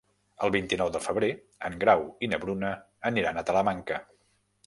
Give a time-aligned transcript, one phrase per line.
[0.45, 1.29] El vint-i-nou de febrer
[1.69, 2.73] en Grau i na Bruna
[3.13, 4.01] aniran a Talamanca.